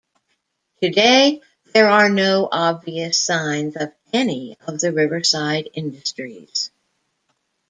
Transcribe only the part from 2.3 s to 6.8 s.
obvious signs of any of the riverside industries.